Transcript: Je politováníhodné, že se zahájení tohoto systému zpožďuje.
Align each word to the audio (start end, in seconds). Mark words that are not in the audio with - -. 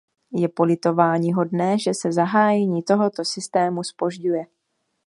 Je 0.35 0.47
politováníhodné, 0.49 1.79
že 1.79 1.93
se 1.93 2.11
zahájení 2.11 2.83
tohoto 2.83 3.25
systému 3.25 3.83
zpožďuje. 3.83 4.45